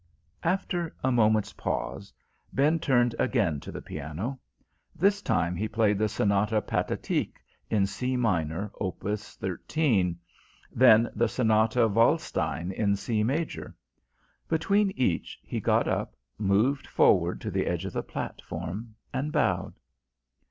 [0.41, 2.11] After a moment's pause,
[2.51, 4.39] Ben turned again to the piano.
[4.95, 7.35] This time he played the Sonata Pathétique
[7.69, 9.03] in C Minor, Op.
[9.03, 10.15] XIII;
[10.71, 13.75] then the Sonata Walstein in C Major.
[14.49, 19.75] Between each, he got up, moved forward to the edge of the platform, and bowed.